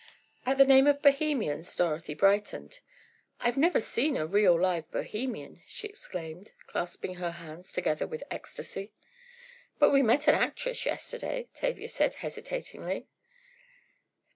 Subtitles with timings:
[0.47, 2.79] At the name of "Bohemians" Dorothy brightened.
[3.39, 8.93] "I've never seen a real, live Bohemian!" she exclaimed, clasping her hands together with ecstasy.
[9.77, 13.09] "But we met an actress yesterday," Tavia said, hesitatingly.